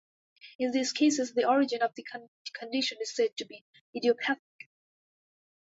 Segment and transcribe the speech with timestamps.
[0.57, 2.03] In these cases, the origin of the
[2.59, 3.63] condition is said to be
[3.95, 4.67] idiopathic.